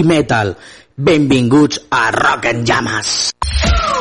i 0.00 0.04
metal. 0.04 0.56
Benvinguts 0.96 1.80
a 1.90 2.10
Rock 2.10 2.44
en 2.52 2.64
Llames. 2.64 3.30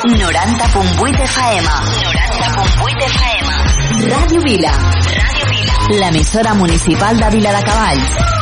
90.8 0.04 1.24
FM. 1.28 1.68
90.8 1.68 3.06
FM. 3.12 3.48
Ràdio 4.10 4.42
Vila. 4.48 4.74
Ràdio 4.74 5.50
Vila. 5.54 6.00
L'emissora 6.00 6.54
municipal 6.56 7.18
de 7.20 7.30
Vila 7.38 7.56
de 7.58 7.64
Cavalls. 7.72 8.39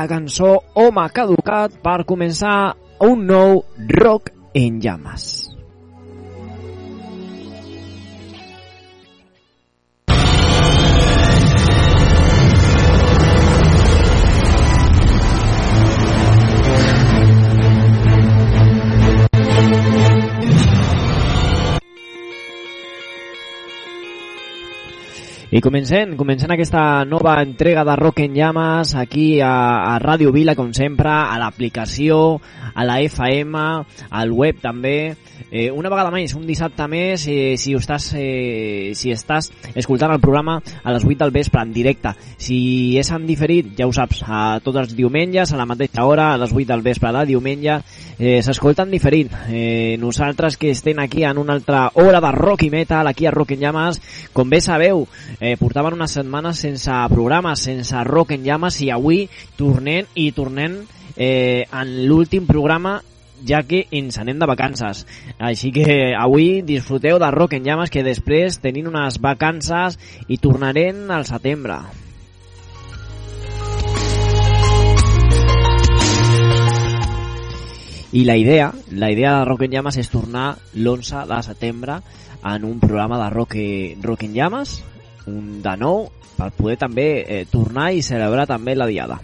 La 0.00 0.08
cançó 0.08 0.50
Home 0.80 1.02
Caducat 1.12 1.74
per 1.84 1.98
començar 2.08 2.72
un 3.04 3.26
nou 3.28 3.64
Rock 4.00 4.32
en 4.56 4.80
Llames. 4.80 5.49
I 25.50 25.58
comencem, 25.58 26.12
comencem 26.14 26.52
aquesta 26.54 27.02
nova 27.02 27.32
entrega 27.42 27.82
de 27.82 27.96
Rock 27.98 28.20
en 28.22 28.36
Llames 28.38 28.92
aquí 28.94 29.40
a, 29.42 29.50
a 29.90 29.96
Ràdio 29.98 30.30
Vila, 30.30 30.54
com 30.54 30.70
sempre, 30.70 31.10
a 31.10 31.40
l'aplicació, 31.42 32.38
a 32.70 32.86
la 32.86 33.00
FM, 33.02 33.64
al 34.14 34.30
web 34.30 34.60
també. 34.62 35.16
Eh, 35.50 35.66
una 35.74 35.90
vegada 35.90 36.12
més, 36.14 36.36
un 36.38 36.44
dissabte 36.46 36.86
més, 36.86 37.24
eh, 37.26 37.56
si, 37.58 37.74
estàs, 37.74 38.12
eh, 38.14 38.92
si 38.94 39.10
estàs 39.10 39.50
escoltant 39.74 40.14
el 40.14 40.22
programa 40.22 40.60
a 40.60 40.94
les 40.94 41.02
8 41.02 41.18
del 41.24 41.34
vespre 41.34 41.64
en 41.66 41.72
directe. 41.74 42.12
Si 42.38 42.60
és 43.00 43.10
en 43.10 43.26
diferit, 43.26 43.72
ja 43.74 43.88
ho 43.90 43.94
saps, 43.96 44.22
a 44.28 44.60
tots 44.62 44.78
els 44.84 44.94
diumenges, 44.94 45.50
a 45.50 45.58
la 45.58 45.66
mateixa 45.66 46.06
hora, 46.06 46.30
a 46.30 46.38
les 46.38 46.54
8 46.54 46.68
del 46.70 46.86
vespre 46.86 47.10
de 47.16 47.24
diumenge, 47.32 47.80
eh, 48.20 48.38
s'escolta 48.46 48.86
en 48.86 48.94
diferit. 48.94 49.34
Eh, 49.50 49.96
nosaltres 49.98 50.56
que 50.56 50.70
estem 50.70 51.02
aquí 51.02 51.24
en 51.24 51.38
una 51.38 51.54
altra 51.58 51.88
hora 51.94 52.20
de 52.20 52.30
rock 52.38 52.68
i 52.68 52.70
metal, 52.70 53.10
aquí 53.10 53.26
a 53.26 53.34
Rock 53.34 53.56
en 53.56 53.66
Llames, 53.66 54.00
com 54.32 54.48
bé 54.48 54.60
sabeu, 54.60 55.08
eh, 55.40 55.56
portaven 55.56 55.96
unes 55.96 56.12
setmanes 56.12 56.60
sense 56.60 56.92
programa, 57.10 57.56
sense 57.56 58.04
Rock 58.04 58.36
en 58.36 58.44
Llames 58.44 58.80
i 58.84 58.90
avui 58.92 59.24
tornem 59.56 60.06
i 60.14 60.30
tornem 60.36 60.82
eh, 61.16 61.64
en 61.72 61.94
l'últim 62.06 62.46
programa 62.46 63.00
ja 63.46 63.62
que 63.64 63.86
ens 63.90 64.18
anem 64.20 64.38
de 64.38 64.46
vacances. 64.46 65.06
Així 65.38 65.72
que 65.72 66.12
avui 66.12 66.60
disfruteu 66.62 67.18
de 67.18 67.30
Rock 67.32 67.56
en 67.56 67.64
Llames 67.64 67.90
que 67.90 68.04
després 68.04 68.60
tenim 68.60 68.90
unes 68.92 69.16
vacances 69.20 69.98
i 70.28 70.38
tornarem 70.38 71.08
al 71.10 71.24
setembre. 71.24 71.80
I 78.12 78.24
la 78.26 78.36
idea, 78.36 78.72
la 78.90 79.10
idea 79.12 79.38
de 79.38 79.44
Rock 79.46 79.68
en 79.68 79.76
Llames 79.76 79.96
és 80.02 80.10
tornar 80.10 80.56
l'11 80.74 81.26
de 81.30 81.42
setembre 81.46 82.00
en 82.42 82.64
un 82.64 82.80
programa 82.80 83.20
de 83.22 83.28
Rock, 83.30 83.54
rock 84.02 84.24
en 84.26 84.34
Llames, 84.34 84.80
un 85.26 85.60
de 85.62 85.76
nou, 85.76 86.06
per 86.36 86.50
poder 86.56 86.78
també 86.80 87.10
eh, 87.20 87.44
tornar 87.50 87.90
i 87.92 88.02
celebrar 88.02 88.46
també 88.48 88.76
la 88.76 88.88
diada. 88.88 89.20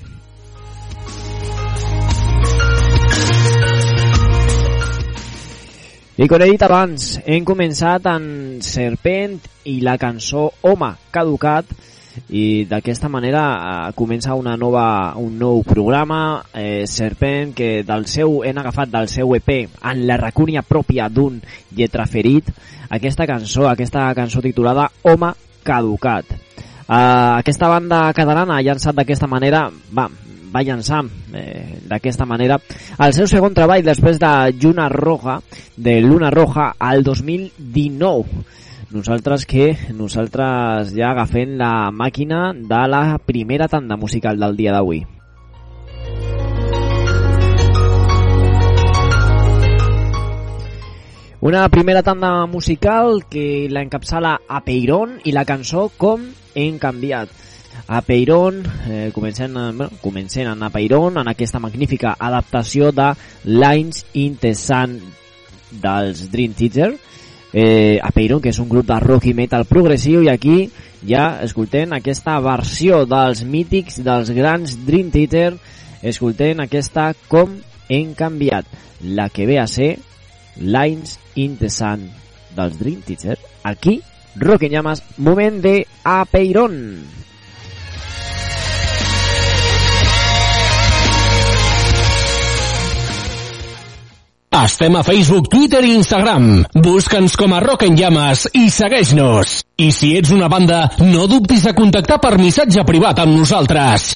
I 6.16 6.24
com 6.32 6.40
he 6.40 6.46
dit 6.48 6.62
abans, 6.64 7.18
hem 7.28 7.44
començat 7.44 8.06
en 8.08 8.24
Serpent 8.64 9.36
i 9.68 9.82
la 9.84 9.98
cançó 10.00 10.46
Home 10.64 10.88
Caducat 11.12 11.68
i 12.32 12.64
d'aquesta 12.64 13.10
manera 13.12 13.42
eh, 13.52 13.92
comença 13.98 14.32
una 14.34 14.56
nova, 14.56 15.12
un 15.20 15.36
nou 15.36 15.60
programa 15.60 16.40
eh, 16.56 16.86
Serpent 16.88 17.52
que 17.58 17.82
del 17.84 18.08
seu 18.08 18.38
hem 18.48 18.56
agafat 18.62 18.94
del 18.94 19.10
seu 19.12 19.36
EP 19.36 19.52
en 19.68 20.06
la 20.08 20.16
racúnia 20.16 20.64
pròpia 20.64 21.10
d'un 21.12 21.36
lletraferit 21.76 22.48
aquesta 22.88 23.26
cançó, 23.28 23.68
aquesta 23.68 24.08
cançó 24.16 24.40
titulada 24.40 24.88
Home 25.04 25.34
caducat 25.66 26.30
eh, 26.30 27.32
aquesta 27.42 27.70
banda 27.72 28.06
catalana 28.16 28.56
ha 28.58 28.64
llançat 28.64 28.96
d'aquesta 28.96 29.28
manera 29.30 29.66
va, 29.92 30.06
va 30.52 30.62
llançar 30.62 31.02
eh, 31.34 31.80
d'aquesta 31.90 32.26
manera 32.28 32.60
el 32.98 33.16
seu 33.16 33.26
segon 33.30 33.54
treball 33.54 33.84
després 33.86 34.20
de 34.22 34.32
Lluna 34.60 34.88
Roja 34.92 35.40
de 35.76 35.98
Luna 36.00 36.30
Roja 36.30 36.72
al 36.78 37.02
2019 37.04 38.46
nosaltres 38.90 39.46
que 39.46 39.74
nosaltres 39.92 40.94
ja 40.94 41.10
agafem 41.10 41.56
la 41.58 41.90
màquina 41.90 42.52
de 42.54 42.82
la 42.88 43.18
primera 43.18 43.68
tanda 43.68 43.96
musical 43.96 44.38
del 44.38 44.56
dia 44.56 44.72
d'avui. 44.72 45.02
Una 51.40 51.68
primera 51.68 52.02
tanda 52.02 52.46
musical 52.46 53.26
que 53.28 53.68
la 53.70 53.82
encapçala 53.84 54.38
a 54.48 54.62
Peiron 54.64 55.18
i 55.28 55.34
la 55.36 55.44
cançó 55.44 55.90
Com 56.00 56.22
hem 56.56 56.78
canviat. 56.80 57.28
A 57.92 58.00
Peiron, 58.00 58.62
eh, 58.88 59.10
comencem, 59.12 59.52
bueno, 59.52 59.90
comencem 60.00 60.48
a 60.48 60.70
Peiron 60.70 61.18
en 61.18 61.28
aquesta 61.28 61.60
magnífica 61.60 62.16
adaptació 62.18 62.90
de 62.90 63.12
Lines 63.44 64.06
in 64.14 64.38
the 64.40 64.54
Sun 64.54 64.96
dels 65.70 66.30
Dream 66.32 66.54
Theater, 66.54 66.96
eh, 67.52 68.00
a 68.02 68.10
Peiron, 68.12 68.40
que 68.40 68.48
és 68.48 68.58
un 68.58 68.70
grup 68.70 68.86
de 68.86 68.98
rock 68.98 69.26
i 69.26 69.34
metal 69.34 69.66
progressiu, 69.66 70.24
i 70.24 70.32
aquí 70.32 70.70
ja 71.06 71.42
escoltem 71.44 71.92
aquesta 71.92 72.40
versió 72.40 73.04
dels 73.04 73.44
mítics, 73.44 74.00
dels 74.02 74.32
grans 74.32 74.78
Dream 74.86 75.12
Theater, 75.12 75.58
escoltem 76.02 76.64
aquesta 76.64 77.12
Com 77.28 77.58
hem 77.90 78.14
canviat, 78.14 78.64
la 79.04 79.28
que 79.28 79.44
ve 79.44 79.60
a 79.60 79.66
ser 79.66 79.98
Lines 80.60 81.18
in 81.34 81.56
the 81.58 81.70
Sun 81.70 82.10
dels 82.56 82.78
Dream 82.78 83.02
Theater, 83.02 83.38
aquí, 83.62 84.00
Llamas, 84.70 85.02
moment 85.18 85.62
de 85.62 85.86
A 86.04 86.24
Peiron. 86.24 87.04
Estem 94.56 94.96
a 94.96 95.02
Facebook, 95.02 95.50
Twitter 95.52 95.84
i 95.84 95.92
Instagram. 95.94 96.64
Busca'ns 96.72 97.36
com 97.36 97.52
a 97.52 97.60
Rock 97.60 97.84
en 97.84 97.96
Llames 97.98 98.46
i 98.56 98.70
segueix-nos. 98.72 99.58
I 99.76 99.90
si 99.92 100.14
ets 100.16 100.32
una 100.32 100.48
banda, 100.48 100.86
no 101.04 101.26
dubtis 101.28 101.66
a 101.68 101.74
contactar 101.76 102.16
per 102.22 102.38
missatge 102.40 102.86
privat 102.88 103.20
amb 103.20 103.36
nosaltres. 103.36 104.14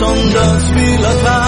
Fou 0.00 0.10
malson 0.10 0.30
dels 0.32 0.70
vilatans 0.76 1.39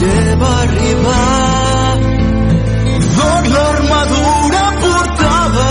cavaller 0.00 0.36
va 0.40 0.50
arribar 0.64 1.98
d'or 3.16 3.42
l'armadura 3.54 4.64
portava 4.82 5.68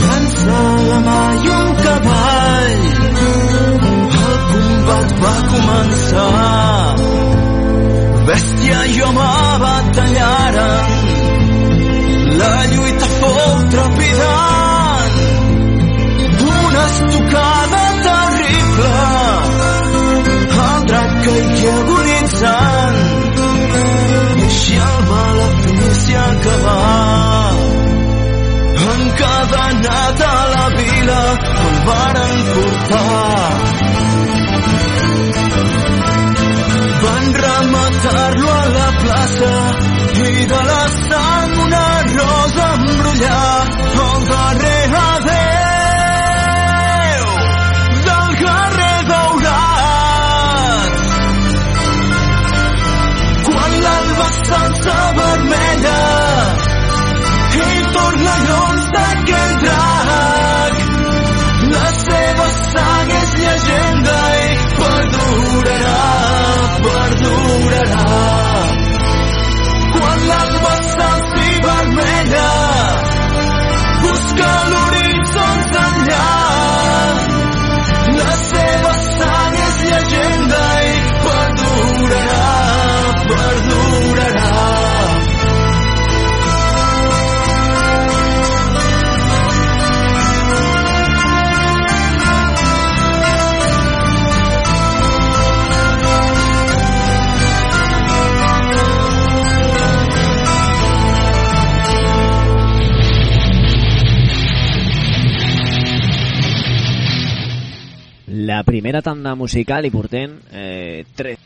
llança 0.00 0.58
la 0.88 0.98
mà 1.06 1.22
i 1.44 1.48
un 1.60 1.70
cavall. 1.84 2.76
El 4.26 4.38
combat 4.50 5.08
va 5.22 5.34
començar. 5.52 6.94
Bèstia 8.28 8.80
i 8.94 9.02
home 9.08 9.32
batallaren 9.64 10.88
la 12.40 12.54
lluita 12.72 13.08
fou 13.18 13.52
trepidant 13.72 14.65
varen 31.86 32.36
portar 32.54 33.35
La 108.56 108.62
primera 108.64 109.02
tanda 109.04 109.34
musical 109.36 109.84
i 109.84 109.90
portem 109.92 110.38
eh, 110.48 111.04
tres 111.12 111.36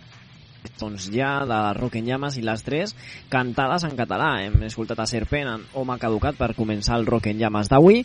doncs 0.79 1.09
ja 1.11 1.41
de 1.49 1.59
Rock 1.75 1.97
en 1.99 2.07
Llames 2.07 2.37
i 2.39 2.45
les 2.47 2.63
tres 2.63 2.93
cantades 3.33 3.83
en 3.89 3.97
català. 3.99 4.29
Hem 4.45 4.63
escoltat 4.69 5.01
a 5.03 5.09
Serpent 5.11 5.51
en 5.51 5.65
Home 5.75 5.97
Caducat 5.99 6.39
per 6.39 6.53
començar 6.55 7.01
el 7.01 7.09
Rock 7.11 7.27
en 7.33 7.41
Llames 7.41 7.73
d'avui. 7.73 8.05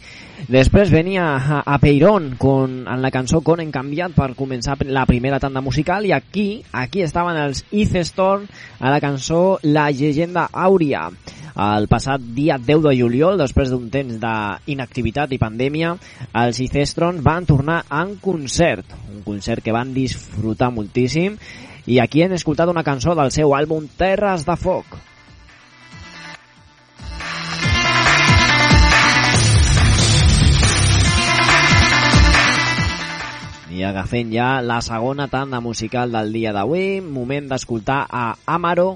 Després 0.50 0.90
venia 0.90 1.28
a, 1.36 1.62
a 1.62 1.78
Peirón 1.84 2.32
con, 2.42 2.82
en 2.90 3.06
la 3.06 3.14
cançó 3.14 3.44
Con 3.46 3.62
en 3.62 3.70
canviat 3.76 4.18
per 4.18 4.32
començar 4.34 4.80
la 4.90 5.06
primera 5.06 5.40
tanda 5.44 5.62
musical 5.62 6.10
i 6.10 6.16
aquí 6.18 6.64
aquí 6.74 7.06
estaven 7.06 7.38
els 7.38 7.62
East 7.70 8.02
Storm 8.10 8.50
a 8.80 8.90
la 8.90 9.04
cançó 9.04 9.60
La 9.62 9.92
llegenda 9.92 10.50
àurea. 10.52 11.12
El 11.56 11.88
passat 11.88 12.20
dia 12.36 12.58
10 12.60 12.82
de 12.84 12.92
juliol, 13.00 13.38
després 13.40 13.70
d'un 13.72 13.88
temps 13.92 14.18
d'inactivitat 14.20 15.32
i 15.32 15.40
pandèmia, 15.40 15.94
els 16.36 16.60
Icestron 16.60 17.22
van 17.24 17.48
tornar 17.48 17.82
en 17.88 18.18
concert, 18.20 18.92
un 19.14 19.24
concert 19.24 19.64
que 19.64 19.76
van 19.76 19.94
disfrutar 19.96 20.74
moltíssim, 20.76 21.40
i 21.88 22.02
aquí 22.04 22.26
hem 22.26 22.36
escoltat 22.36 22.68
una 22.68 22.84
cançó 22.84 23.16
del 23.16 23.32
seu 23.32 23.56
àlbum 23.56 23.88
Terres 23.96 24.44
de 24.44 24.58
Foc. 24.60 24.98
I 33.76 33.84
agafem 33.84 34.30
ja 34.32 34.62
la 34.64 34.78
segona 34.80 35.28
tanda 35.28 35.60
musical 35.60 36.14
del 36.14 36.32
dia 36.32 36.54
d'avui, 36.56 37.02
moment 37.04 37.50
d'escoltar 37.50 38.06
a 38.08 38.30
Amaro, 38.48 38.94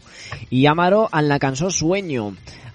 i 0.55 0.61
Amaro 0.71 1.01
en 1.11 1.27
la 1.27 1.39
cançó 1.39 1.67
Sueño. 1.69 2.29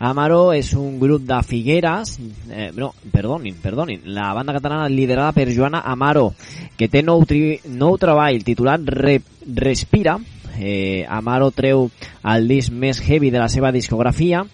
Amaro 0.04 0.52
és 0.52 0.74
un 0.76 0.98
grup 1.00 1.24
de 1.24 1.38
Figueres, 1.48 2.18
eh, 2.50 2.68
no, 2.76 2.90
perdonin, 3.12 3.56
perdonin, 3.62 4.02
la 4.04 4.34
banda 4.36 4.52
catalana 4.52 4.90
liderada 4.92 5.32
per 5.32 5.48
Joana 5.48 5.80
Amaro, 5.80 6.34
que 6.76 6.90
té 6.92 7.00
nou, 7.00 7.24
tri, 7.24 7.56
nou 7.64 7.96
treball 7.96 8.44
titulat 8.44 8.84
Re, 8.84 9.16
Respira, 9.64 10.18
eh, 10.58 11.06
Amaro 11.08 11.54
treu 11.56 11.88
el 12.34 12.48
disc 12.52 12.68
més 12.68 13.00
heavy 13.00 13.32
de 13.32 13.40
la 13.40 13.48
seva 13.48 13.72
discografia, 13.72 14.44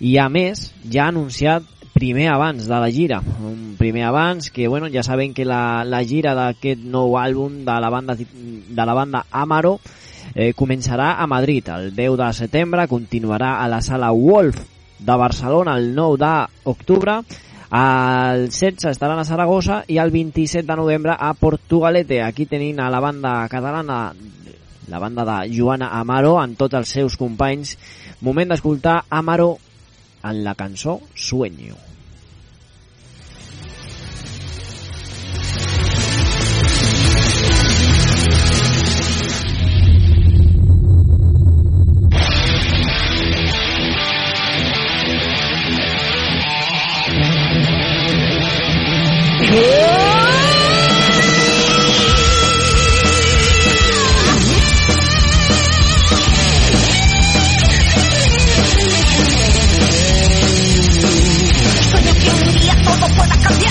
i 0.00 0.18
a 0.18 0.26
més 0.26 0.72
ja 0.82 1.06
ha 1.06 1.12
anunciat 1.14 1.77
primer 1.98 2.28
abans 2.30 2.68
de 2.68 2.78
la 2.78 2.90
gira, 2.94 3.18
un 3.42 3.74
primer 3.76 4.04
abans 4.04 4.52
que 4.52 4.68
bueno, 4.68 4.86
ja 4.86 5.02
saben 5.02 5.34
que 5.34 5.44
la, 5.44 5.82
la 5.82 6.04
gira 6.06 6.30
d'aquest 6.38 6.84
nou 6.86 7.16
àlbum 7.18 7.64
de 7.66 7.74
la 7.82 7.90
banda 7.90 8.14
de 8.14 8.84
la 8.86 8.94
banda 8.94 9.24
Amaro 9.34 9.80
eh, 10.34 10.52
començarà 10.54 11.16
a 11.18 11.26
Madrid 11.26 11.66
el 11.74 11.90
10 11.96 12.14
de 12.20 12.28
setembre, 12.38 12.86
continuarà 12.86 13.56
a 13.58 13.66
la 13.66 13.82
sala 13.82 14.12
Wolf 14.14 14.62
de 14.98 15.16
Barcelona 15.18 15.74
el 15.74 15.90
9 15.96 16.20
d'octubre, 16.22 17.18
el 17.74 18.46
16 18.46 18.86
estaran 18.92 19.18
a 19.18 19.26
Saragossa 19.26 19.82
i 19.90 19.98
el 19.98 20.14
27 20.14 20.64
de 20.70 20.76
novembre 20.78 21.18
a 21.18 21.34
Portugalete. 21.34 22.22
Aquí 22.22 22.46
tenim 22.46 22.78
a 22.80 22.88
la 22.94 23.00
banda 23.00 23.34
catalana, 23.50 24.14
la 24.86 24.98
banda 25.02 25.26
de 25.26 25.50
Joana 25.52 25.90
Amaro, 25.98 26.38
amb 26.38 26.56
tots 26.56 26.78
els 26.78 26.94
seus 26.94 27.18
companys. 27.18 27.76
Moment 28.22 28.54
d'escoltar 28.54 29.02
Amaro 29.10 29.58
en 30.22 30.42
la 30.44 30.54
cançó 30.54 31.00
Sueño. 31.14 31.87
Sueño 61.88 62.12
que 62.14 62.30
un 62.30 62.60
día 62.60 62.74
todo 62.84 63.06
pueda 63.16 63.36
cambiar, 63.40 63.67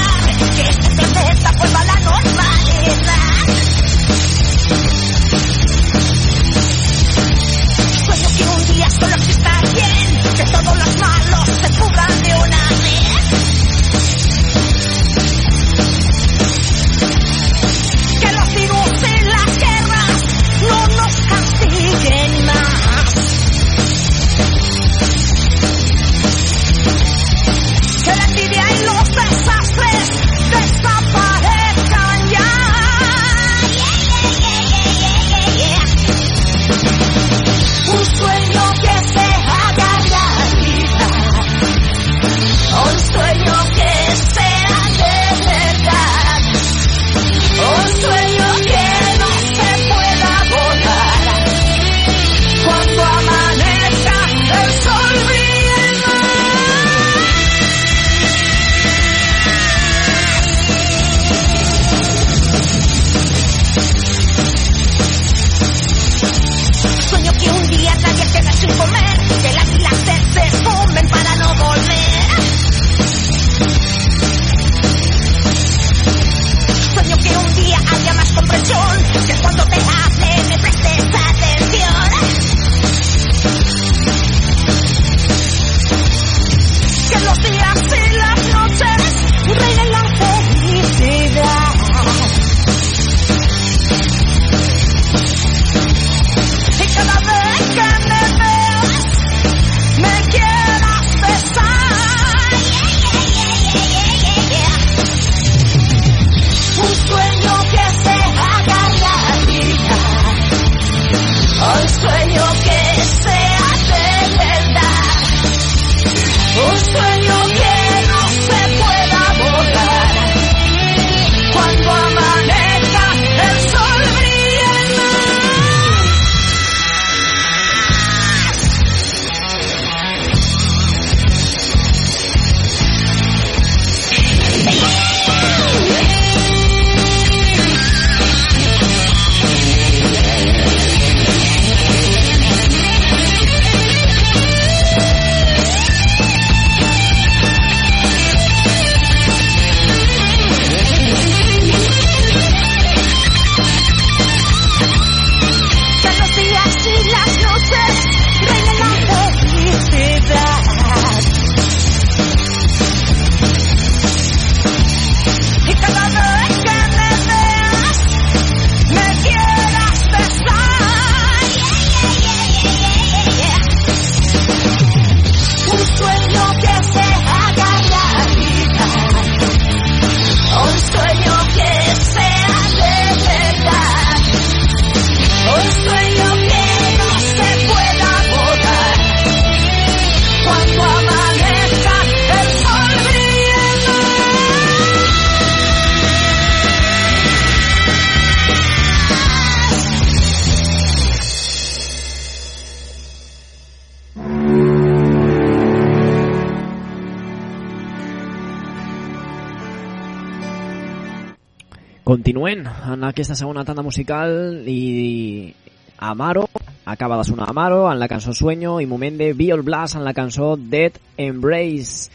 en 212.93 213.03
aquesta 213.03 213.35
segona 213.35 213.65
tanda 213.67 213.83
musical 213.83 214.63
i 214.67 215.53
Amaro, 215.97 216.45
acaba 216.85 217.17
de 217.17 217.25
sonar 217.25 217.49
Amaro 217.49 217.91
en 217.91 217.99
la 217.99 218.07
cançó 218.07 218.33
Sueño 218.33 218.79
i 218.79 218.85
moment 218.87 219.17
de 219.19 219.33
Biol 219.33 219.63
Blast 219.65 219.97
en 219.97 220.05
la 220.05 220.13
cançó 220.13 220.55
Dead 220.57 220.95
Embrace. 221.17 222.11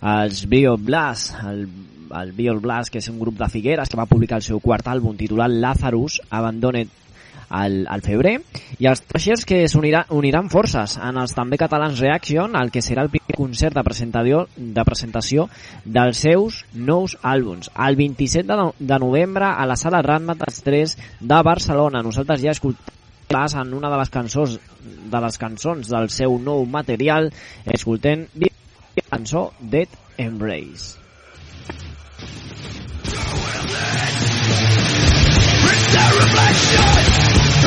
Els 0.00 0.46
Biol 0.48 0.78
Blast, 0.80 1.34
el, 1.44 1.66
el 2.16 2.32
Biol 2.32 2.60
Blast, 2.60 2.92
que 2.92 3.00
és 3.00 3.08
un 3.12 3.20
grup 3.20 3.36
de 3.38 3.48
Figueres 3.52 3.88
que 3.88 4.00
va 4.00 4.08
publicar 4.08 4.40
el 4.40 4.46
seu 4.46 4.60
quart 4.60 4.88
àlbum 4.88 5.16
titulat 5.16 5.52
Lazarus, 5.52 6.20
Abandoned 6.30 6.88
al, 7.50 7.82
al 7.90 8.02
febrer, 8.06 8.36
i 8.78 8.88
els 8.88 9.02
Trashers 9.04 9.44
que 9.44 9.64
s'uniran 9.68 10.10
uniran 10.16 10.48
forces 10.52 10.96
en 11.02 11.18
els 11.20 11.34
també 11.36 11.58
catalans 11.60 12.00
Reaction, 12.00 12.54
al 12.56 12.70
que 12.70 12.82
serà 12.84 13.04
el 13.04 13.10
primer 13.12 13.36
concert 13.36 13.76
de 13.76 13.84
presentació, 13.84 14.46
de 14.56 14.84
presentació 14.86 15.48
dels 15.84 16.22
seus 16.26 16.62
nous 16.74 17.18
àlbums. 17.22 17.72
El 17.74 17.98
27 17.98 18.46
de, 18.46 18.56
no, 18.56 18.70
de 18.78 19.00
novembre 19.02 19.50
a 19.50 19.66
la 19.66 19.76
sala 19.76 20.02
Ratmat 20.06 20.46
3 20.64 20.96
de 21.20 21.42
Barcelona. 21.44 22.04
Nosaltres 22.06 22.42
ja 22.42 22.54
escoltem 22.54 22.96
en 23.30 23.74
una 23.74 23.88
de 23.90 23.98
les 23.98 24.10
cançons 24.10 24.56
de 24.82 25.18
les 25.22 25.36
cançons 25.38 25.86
del 25.86 26.08
seu 26.10 26.34
nou 26.42 26.64
material 26.66 27.28
escoltem 27.64 28.26
la 28.34 29.04
cançó 29.06 29.52
Dead 29.60 29.86
Embrace. 30.18 30.98
It's 35.72 35.94
a 35.94 36.06
reflection 36.18 37.09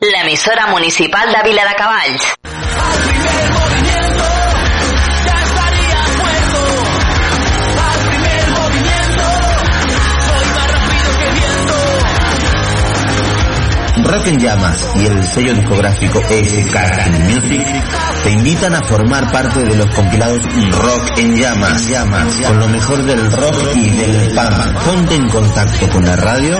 La 0.00 0.22
emisora 0.22 0.68
municipal 0.68 1.32
de 1.32 1.48
Vila 1.48 1.64
de 1.66 1.74
Cavalls. 1.74 2.34
Rock 14.04 14.26
en 14.28 14.38
Llamas 14.38 14.90
y 14.94 15.06
el 15.06 15.22
sello 15.24 15.54
discográfico 15.54 16.20
SK 16.20 17.10
Music 17.24 17.66
te 18.22 18.30
invitan 18.30 18.74
a 18.74 18.82
formar 18.82 19.30
parte 19.30 19.64
de 19.64 19.76
los 19.76 19.94
compilados 19.94 20.42
Rock 20.70 21.18
en 21.18 21.36
Llamas, 21.36 21.88
Llamas 21.88 22.36
con 22.36 22.58
lo 22.58 22.68
mejor 22.68 23.02
del 23.02 23.30
rock 23.30 23.74
y 23.74 23.90
del 23.90 24.34
punk. 24.34 24.84
Ponte 24.84 25.14
en 25.14 25.28
contacto 25.28 25.88
con 25.90 26.04
la 26.06 26.16
radio 26.16 26.58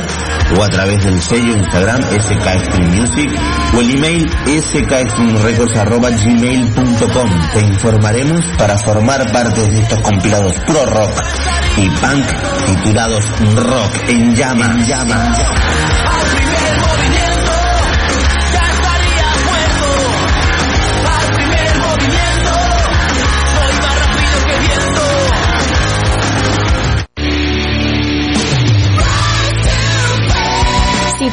o 0.56 0.62
a 0.62 0.68
través 0.68 1.04
del 1.04 1.20
sello 1.22 1.56
Instagram 1.56 2.02
SK 2.02 2.64
Stream 2.64 2.94
Music 2.94 3.30
o 3.76 3.80
el 3.80 3.96
email 3.96 4.28
skstreamrecords.gmail.com. 4.61 7.30
Te 7.52 7.61
informaremos 7.61 8.46
para 8.56 8.78
formar 8.78 9.30
parte 9.32 9.68
de 9.68 9.80
estos 9.80 10.00
compilados 10.00 10.54
pro 10.66 10.87
rock 10.87 11.12
y 11.76 11.88
punk 11.88 12.24
titulados 12.66 13.24
Rock 13.54 14.08
en 14.08 14.34
Llamas, 14.34 14.76
en 14.76 14.87
llamas. 14.87 15.38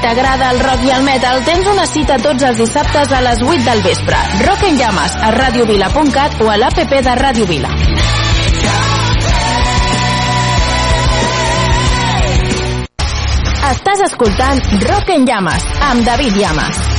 T'agrada 0.05 0.51
el 0.51 0.59
rock 0.59 0.83
i 0.85 0.91
el 0.93 1.01
metal, 1.01 1.39
tens 1.47 1.65
una 1.71 1.85
cita 1.89 2.19
tots 2.21 2.45
els 2.45 2.59
dissabtes 2.61 3.09
a 3.09 3.21
les 3.25 3.41
8 3.41 3.63
del 3.65 3.81
vespre. 3.81 4.19
Rock 4.45 4.67
en 4.67 4.77
llames 4.77 5.15
a 5.17 5.31
radiovila.cat 5.33 6.41
o 6.45 6.49
a 6.53 6.57
l'APP 6.61 6.93
de 7.07 7.15
Ràdio 7.17 7.47
Vila. 7.49 7.71
Estàs 13.71 14.05
escoltant 14.11 14.61
Rock 14.85 15.15
en 15.15 15.25
llames 15.25 15.65
amb 15.89 16.05
David 16.05 16.37
Llamas. 16.37 16.94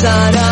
Pasarán, 0.00 0.49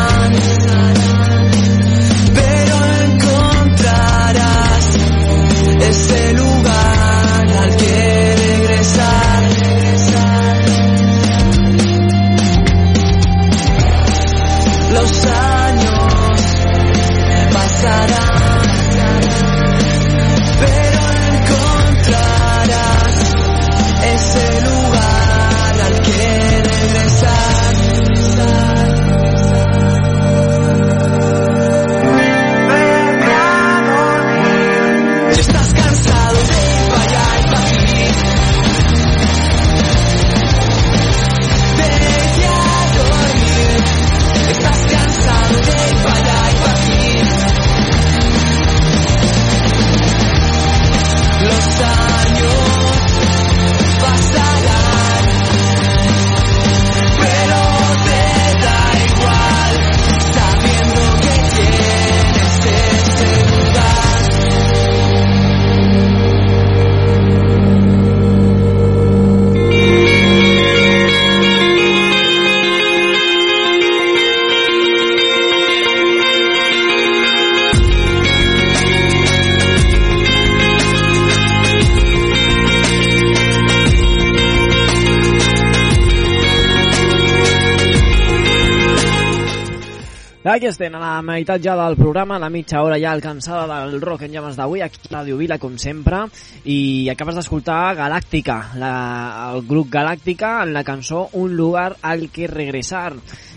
estem, 90.78 90.94
a 90.94 91.00
la 91.02 91.22
meitat 91.26 91.58
ja 91.58 91.72
del 91.74 91.96
programa, 91.98 92.36
la 92.38 92.48
mitja 92.54 92.84
hora 92.86 93.00
ja 93.02 93.10
alcançada 93.10 93.64
del 93.66 94.00
Rock 94.00 94.22
en 94.22 94.30
Llames 94.30 94.54
d'avui, 94.54 94.78
aquí 94.80 95.00
a 95.08 95.16
Ràdio 95.16 95.34
Vila, 95.40 95.56
com 95.58 95.74
sempre, 95.74 96.20
i 96.70 97.08
acabes 97.10 97.34
d'escoltar 97.34 97.96
Galàctica, 97.98 98.58
la, 98.78 98.92
el 99.48 99.64
grup 99.66 99.90
Galàctica, 99.90 100.62
en 100.62 100.70
la 100.76 100.84
cançó 100.86 101.30
Un 101.32 101.56
lugar 101.56 101.96
al 102.02 102.28
que 102.30 102.46
regresar. 102.46 103.16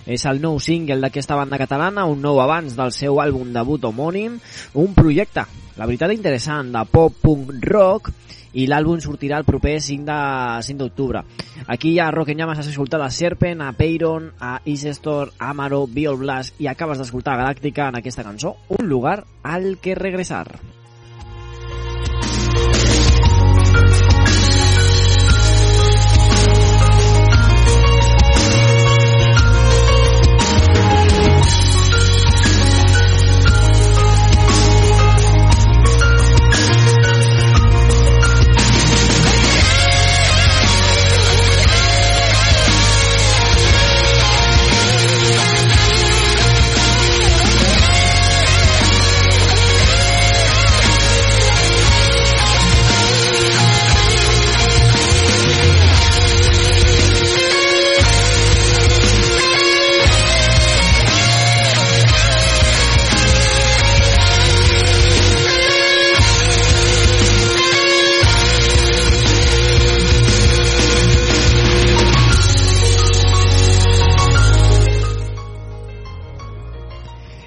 És 0.09 0.25
el 0.25 0.41
nou 0.41 0.57
single 0.57 0.97
d'aquesta 0.97 1.37
banda 1.37 1.61
catalana, 1.61 2.07
un 2.09 2.25
nou 2.25 2.41
abans 2.41 2.73
del 2.73 2.89
seu 2.89 3.21
àlbum 3.21 3.53
debut 3.53 3.85
homònim, 3.85 4.39
un 4.81 4.97
projecte, 4.97 5.45
la 5.77 5.85
veritat 5.85 6.15
interessant, 6.17 6.73
de 6.73 6.85
pop-punk 6.89 7.53
rock, 7.69 8.09
i 8.53 8.67
l'àlbum 8.67 8.99
sortirà 9.03 9.39
el 9.39 9.47
proper 9.47 9.77
5 9.81 10.05
de 10.07 10.19
5 10.67 10.79
d'octubre. 10.81 11.23
Aquí 11.67 11.93
hi 11.93 11.99
ha 11.99 12.11
Rock 12.11 12.33
en 12.33 12.41
Llames, 12.41 12.59
has 12.59 12.71
escoltat 12.73 13.01
a 13.01 13.09
Serpent, 13.09 13.61
a 13.61 13.71
Peyron, 13.77 14.31
a 14.39 14.59
Isestor, 14.65 15.33
a 15.37 15.51
Amaro, 15.51 15.85
Biol 15.87 16.19
Blast 16.21 16.59
i 16.59 16.67
acabes 16.67 16.99
d'escoltar 16.99 17.39
Galàctica 17.39 17.89
en 17.89 18.01
aquesta 18.01 18.27
cançó, 18.27 18.57
Un 18.69 18.87
lugar 18.89 19.23
al 19.43 19.77
que 19.81 19.95
regresar. 19.95 20.47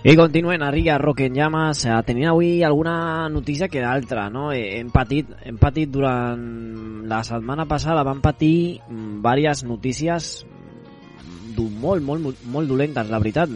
I 0.04 0.16
continuem, 0.16 0.60
arriba 0.62 0.98
Rock 0.98 1.20
en 1.24 1.32
Llamas, 1.38 1.86
eh, 1.86 1.94
tenint 2.04 2.28
avui 2.28 2.62
alguna 2.62 3.26
notícia 3.32 3.68
que 3.72 3.80
d'altra, 3.80 4.28
no? 4.28 4.50
Eh, 4.52 4.76
Hem 4.80 4.90
patit, 4.92 5.30
hem 5.48 5.56
patit 5.56 5.88
durant 5.88 6.42
la 7.08 7.22
setmana 7.24 7.64
passada, 7.64 8.02
vam 8.04 8.20
patir 8.20 8.82
mm, 8.84 9.22
diverses 9.24 9.64
notícies 9.64 10.44
mm, 10.44 11.54
du- 11.56 11.70
molt, 11.70 12.04
molt, 12.04 12.20
molt, 12.20 12.44
molt 12.44 12.68
dolentes, 12.68 13.08
la 13.08 13.18
veritat. 13.22 13.48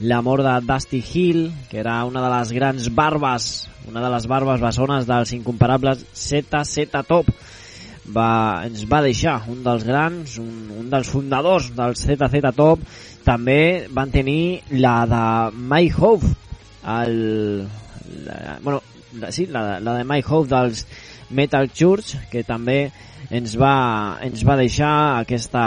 La 0.00 0.18
mort 0.26 0.42
de 0.42 0.56
Dusty 0.66 0.98
Hill, 1.06 1.52
que 1.70 1.78
era 1.78 2.00
una 2.04 2.20
de 2.24 2.32
les 2.34 2.50
grans 2.50 2.90
barbes, 2.92 3.68
una 3.86 4.02
de 4.02 4.10
les 4.10 4.26
barbes 4.26 4.60
bessones 4.60 5.06
dels 5.06 5.32
incomparables 5.38 6.02
ZZ 6.18 6.88
Top, 7.06 7.30
va, 8.10 8.62
ens 8.66 8.84
va 8.90 9.02
deixar 9.04 9.36
un 9.52 9.62
dels 9.64 9.84
grans, 9.86 10.38
un, 10.42 10.70
un 10.80 10.90
dels 10.90 11.08
fundadors 11.08 11.70
del 11.76 11.94
ZZ 11.98 12.52
Top, 12.56 12.82
també 13.22 13.86
van 13.90 14.10
tenir 14.10 14.62
la 14.74 14.96
de 15.06 15.24
Mike 15.56 16.00
Hope, 16.00 16.32
el, 16.82 17.68
la, 18.26 18.58
bueno, 18.62 18.82
la, 19.20 19.30
sí, 19.30 19.46
la, 19.46 19.78
la 19.80 19.98
de 20.00 20.04
Mike 20.04 20.28
Hope 20.28 20.50
dels 20.50 20.86
Metal 21.30 21.70
Church, 21.70 22.16
que 22.30 22.42
també 22.44 22.90
ens 23.30 23.54
va, 23.56 24.18
ens 24.24 24.42
va 24.44 24.58
deixar 24.58 24.92
aquesta, 25.22 25.62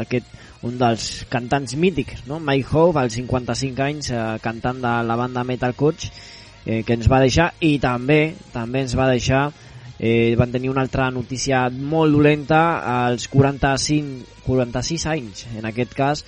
aquest, 0.00 0.30
un 0.64 0.78
dels 0.80 1.26
cantants 1.28 1.76
mítics, 1.76 2.24
no? 2.26 2.40
Mike 2.40 2.72
Hope, 2.72 2.98
als 2.98 3.18
55 3.20 3.84
anys, 3.84 4.08
eh, 4.10 4.22
cantant 4.42 4.80
de 4.80 4.94
la 5.04 5.16
banda 5.20 5.44
Metal 5.44 5.76
Church, 5.76 6.08
eh, 6.64 6.82
que 6.82 6.96
ens 6.96 7.10
va 7.12 7.20
deixar, 7.20 7.52
i 7.60 7.76
també 7.78 8.34
també 8.54 8.86
ens 8.86 8.96
va 8.96 9.10
deixar 9.10 9.50
eh, 9.98 10.34
van 10.38 10.52
tenir 10.52 10.70
una 10.70 10.82
altra 10.82 11.10
notícia 11.10 11.68
molt 11.70 12.14
dolenta 12.14 12.60
als 13.06 13.28
45, 13.32 14.26
46 14.46 15.06
anys, 15.12 15.46
en 15.56 15.66
aquest 15.70 15.94
cas, 15.94 16.24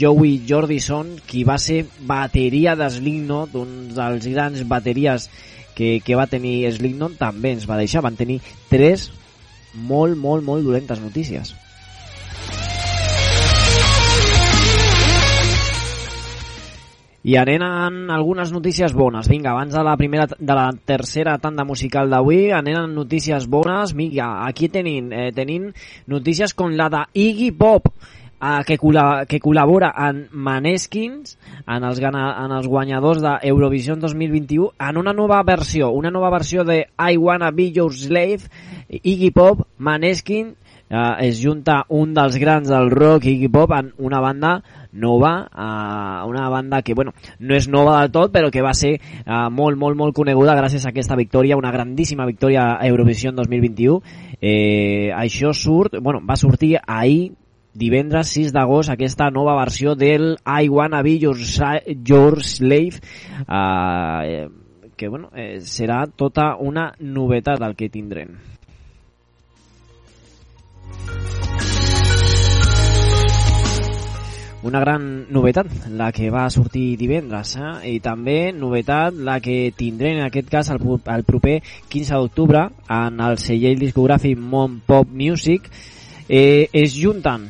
Joey 0.00 0.40
Jordison, 0.48 1.14
qui 1.28 1.44
va 1.44 1.58
ser 1.60 1.84
bateria 2.08 2.74
de 2.76 2.88
Slipknot, 2.90 3.54
un 3.60 3.90
dels 3.94 4.28
grans 4.32 4.64
bateries 4.68 5.28
que, 5.76 5.98
que 6.04 6.16
va 6.16 6.28
tenir 6.30 6.62
Slipknot, 6.72 7.18
també 7.20 7.52
ens 7.52 7.68
va 7.68 7.78
deixar. 7.80 8.02
Van 8.04 8.16
tenir 8.16 8.40
tres 8.70 9.10
molt, 9.74 10.16
molt, 10.16 10.44
molt 10.46 10.64
dolentes 10.64 11.02
notícies. 11.02 11.52
I 17.24 17.38
amb 17.40 18.10
algunes 18.12 18.50
notícies 18.52 18.92
bones. 18.92 19.30
Vinga, 19.32 19.54
abans 19.54 19.72
de 19.72 19.82
la 19.82 19.96
primera 19.96 20.26
de 20.28 20.54
la 20.54 20.66
tercera 20.84 21.38
tanda 21.40 21.64
musical 21.64 22.10
d'avui, 22.12 22.50
amb 22.52 22.68
notícies 22.92 23.46
bones. 23.48 23.94
Vinga, 23.96 24.44
aquí 24.46 24.68
tenim, 24.68 25.10
eh, 25.10 25.32
tenim 25.32 25.72
notícies 26.06 26.52
com 26.52 26.76
la 26.76 26.90
de 26.90 27.00
Iggy 27.14 27.50
Pop, 27.52 27.88
eh, 27.88 28.60
que, 28.66 28.76
col·la, 28.76 29.24
que 29.24 29.40
col·labora 29.40 29.94
en 30.06 30.26
Maneskins, 30.32 31.38
en 31.66 31.82
els, 31.82 31.98
en 31.98 32.52
els 32.58 32.68
guanyadors 32.68 33.22
d'Eurovision 33.22 34.00
2021, 34.00 34.74
en 34.78 34.98
una 34.98 35.14
nova 35.14 35.42
versió, 35.42 35.92
una 35.92 36.10
nova 36.10 36.28
versió 36.28 36.62
de 36.62 36.90
I 36.98 37.16
Wanna 37.16 37.50
Be 37.52 37.70
Your 37.72 37.94
Slave, 37.94 38.52
Iggy 39.00 39.30
Pop, 39.30 39.64
Maneskin, 39.78 40.56
eh, 40.90 41.28
es 41.28 41.40
junta 41.42 41.84
un 41.88 42.14
dels 42.14 42.36
grans 42.40 42.68
del 42.68 42.90
rock, 42.90 43.26
Iggy 43.26 43.48
Pop, 43.48 43.72
en 43.76 43.92
una 43.98 44.20
banda 44.20 44.62
nova, 44.92 45.48
eh, 45.50 46.28
una 46.28 46.48
banda 46.48 46.82
que 46.82 46.94
bueno, 46.94 47.12
no 47.38 47.54
és 47.54 47.68
nova 47.68 48.00
del 48.00 48.12
tot, 48.14 48.32
però 48.32 48.50
que 48.50 48.62
va 48.62 48.74
ser 48.74 48.94
eh, 48.96 49.46
molt, 49.50 49.78
molt, 49.78 49.96
molt 49.98 50.16
coneguda 50.16 50.56
gràcies 50.58 50.86
a 50.86 50.92
aquesta 50.94 51.16
victòria, 51.16 51.58
una 51.58 51.72
grandíssima 51.72 52.26
victòria 52.26 52.74
a 52.78 52.88
Eurovision 52.88 53.36
2021. 53.36 54.00
Eh, 54.40 55.10
això 55.14 55.52
surt, 55.54 55.98
bueno, 56.00 56.22
va 56.24 56.36
sortir 56.36 56.76
ahir, 56.86 57.32
divendres 57.74 58.30
6 58.36 58.52
d'agost, 58.54 58.92
aquesta 58.92 59.30
nova 59.34 59.56
versió 59.58 59.96
del 59.98 60.36
I 60.46 60.68
Wanna 60.70 61.02
Be 61.02 61.18
Your, 61.18 61.36
Your 62.06 62.42
Slave, 62.42 63.02
eh, 63.48 64.48
que 64.96 65.08
bueno, 65.08 65.30
eh, 65.34 65.58
serà 65.60 66.04
tota 66.06 66.54
una 66.60 66.92
novetat 67.00 67.62
el 67.66 67.74
que 67.74 67.90
tindrem. 67.90 68.53
Una 74.64 74.80
gran 74.80 75.26
novetat, 75.28 75.68
la 75.92 76.10
que 76.12 76.30
va 76.32 76.46
sortir 76.50 76.96
divendres, 76.96 77.54
eh? 77.60 77.72
i 77.92 77.98
també 78.00 78.48
novetat 78.56 79.16
la 79.26 79.36
que 79.44 79.74
tindrem 79.76 80.16
en 80.16 80.24
aquest 80.24 80.48
cas 80.48 80.70
el, 80.72 80.80
el 80.80 81.24
proper 81.28 81.58
15 81.92 82.14
d'octubre 82.16 82.62
en 82.88 83.20
el 83.20 83.36
celler 83.42 83.74
discogràfic 83.76 84.40
Mon 84.40 84.80
Pop 84.86 85.12
Music 85.12 85.68
eh, 86.28 86.70
es 86.72 86.96
junten 86.96 87.44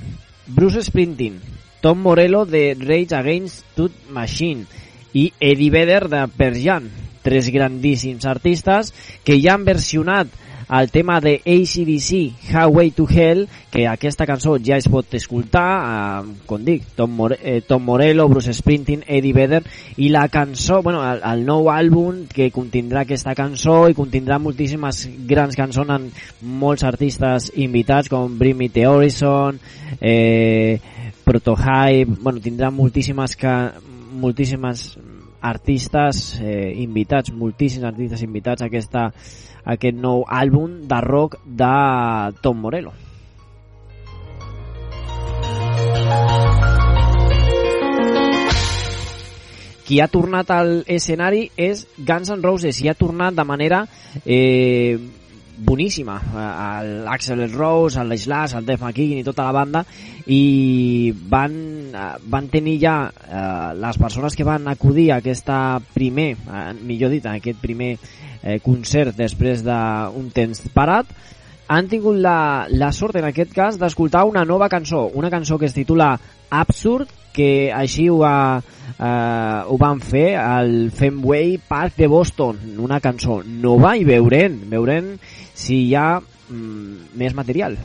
Bruce 0.47 0.83
Springsteen, 0.83 1.39
Tom 1.81 2.03
Morello 2.03 2.45
de 2.47 2.75
Rage 2.75 3.15
Against 3.15 3.65
the 3.77 3.89
Machine 4.11 4.67
i 5.15 5.33
Eddie 5.39 5.71
Vedder 5.71 6.09
de 6.11 6.27
Pearl 6.35 6.59
Jam, 6.59 6.91
tres 7.23 7.49
grandíssims 7.55 8.27
artistes 8.27 8.91
que 9.23 9.39
ja 9.41 9.55
han 9.55 9.65
versionat 9.65 10.35
el 10.69 10.91
tema 10.91 11.21
de 11.21 11.37
ACDC, 11.45 12.51
Highway 12.51 12.91
to 12.91 13.07
Hell, 13.09 13.49
que 13.71 13.87
aquesta 13.89 14.27
cançó 14.27 14.57
ja 14.63 14.79
es 14.79 14.89
pot 14.89 15.13
escoltar, 15.15 15.69
eh, 16.25 16.35
com 16.47 16.65
dic, 16.65 16.85
Tom, 16.97 17.15
More 17.17 17.39
eh, 17.43 17.61
Tom 17.67 17.85
Morello, 17.85 18.29
Bruce 18.29 18.53
Springsteen, 18.55 19.05
Eddie 19.07 19.33
Vedder, 19.33 19.63
i 19.97 20.09
la 20.09 20.29
cançó, 20.29 20.83
bueno, 20.83 21.03
el, 21.05 21.23
el 21.25 21.45
nou 21.47 21.71
àlbum 21.73 22.25
que 22.33 22.51
contindrà 22.55 23.05
aquesta 23.05 23.35
cançó 23.35 23.89
i 23.91 23.99
contindrà 23.99 24.39
moltíssimes 24.39 25.05
grans 25.29 25.57
cançons 25.59 25.91
amb 25.91 26.25
molts 26.41 26.85
artistes 26.85 27.51
invitats 27.55 28.09
com 28.13 28.39
Bring 28.39 28.59
Me 28.59 28.69
The 28.69 28.87
Horizon, 28.89 29.61
eh, 30.01 30.79
Protohype, 31.25 32.21
bueno, 32.21 32.41
tindrà 32.45 32.71
moltíssimes, 32.71 33.37
ca 33.41 33.73
moltíssimes 34.15 34.93
artistes 35.45 36.41
eh, 36.41 36.73
invitats, 36.81 37.33
moltíssims 37.37 37.85
artistes 37.85 38.23
invitats 38.25 38.65
a, 38.65 38.69
aquesta, 38.71 39.09
a 39.63 39.75
aquest 39.77 39.99
nou 40.01 40.25
àlbum 40.25 40.81
de 40.89 41.01
rock 41.05 41.37
de 41.45 41.75
Tom 42.41 42.65
Morello. 42.65 42.95
Qui 49.85 50.01
ha 50.01 50.09
tornat 50.09 50.49
al 50.49 50.79
escenari 50.89 51.51
és 51.61 51.85
Guns 51.99 52.33
N' 52.33 52.41
Roses 52.41 52.81
i 52.81 52.89
ha 52.89 52.97
tornat 52.97 53.37
de 53.37 53.45
manera 53.45 53.83
eh, 54.25 54.97
boníssima 55.57 56.17
eh, 56.21 57.03
l'Axel 57.05 57.45
Rose, 57.53 58.01
el 58.01 58.17
Slash, 58.19 58.57
el 58.59 58.67
Def 58.67 58.83
McKean 58.83 59.21
i 59.21 59.27
tota 59.27 59.47
la 59.47 59.55
banda 59.55 59.85
i 60.27 61.13
van, 61.31 61.55
eh, 61.95 62.09
van 62.31 62.49
tenir 62.53 62.79
ja 62.83 62.97
eh, 63.09 63.71
les 63.79 63.99
persones 64.01 64.37
que 64.37 64.47
van 64.47 64.69
acudir 64.69 65.11
a 65.13 65.21
aquesta 65.23 65.81
primer, 65.95 66.33
eh, 66.35 66.67
millor 66.83 67.15
dit, 67.15 67.27
a 67.27 67.37
aquest 67.39 67.61
primer 67.63 67.95
eh, 67.97 68.59
concert 68.65 69.17
després 69.17 69.65
d'un 69.65 70.31
temps 70.35 70.67
parat 70.75 71.11
han 71.67 71.89
tingut 71.89 72.19
la, 72.21 72.67
la 72.69 72.93
sort 72.93 73.17
en 73.17 73.29
aquest 73.31 73.53
cas 73.57 73.79
d'escoltar 73.81 74.27
una 74.29 74.45
nova 74.45 74.69
cançó, 74.69 75.07
una 75.15 75.31
cançó 75.33 75.59
que 75.59 75.71
es 75.71 75.77
titula 75.77 76.19
Absurd, 76.51 77.09
que 77.35 77.73
així 77.75 78.07
ho, 78.13 78.21
va, 78.23 78.61
eh, 78.95 79.61
ho 79.67 79.79
van 79.81 80.01
fer 80.05 80.37
al 80.39 80.91
Fenway 80.95 81.57
Park 81.59 81.97
de 81.99 82.07
Boston, 82.07 82.61
una 82.85 83.01
cançó 83.03 83.41
nova 83.45 83.97
i 83.99 84.05
veurem, 84.07 84.61
veurem 84.71 85.15
si 85.55 85.85
hi 85.87 85.95
ha 85.99 86.09
mm, 86.21 87.15
més 87.19 87.35
material. 87.35 87.79